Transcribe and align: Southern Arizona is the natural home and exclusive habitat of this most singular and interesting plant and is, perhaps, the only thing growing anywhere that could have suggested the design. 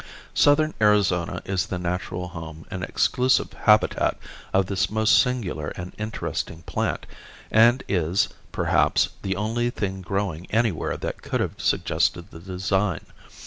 Southern 0.33 0.73
Arizona 0.81 1.43
is 1.45 1.67
the 1.67 1.77
natural 1.77 2.29
home 2.29 2.65
and 2.71 2.83
exclusive 2.83 3.53
habitat 3.53 4.17
of 4.51 4.65
this 4.65 4.89
most 4.89 5.21
singular 5.21 5.67
and 5.77 5.93
interesting 5.95 6.63
plant 6.63 7.05
and 7.51 7.83
is, 7.87 8.27
perhaps, 8.51 9.09
the 9.21 9.35
only 9.35 9.69
thing 9.69 10.01
growing 10.01 10.47
anywhere 10.49 10.97
that 10.97 11.21
could 11.21 11.39
have 11.39 11.61
suggested 11.61 12.31
the 12.31 12.39
design. 12.39 13.03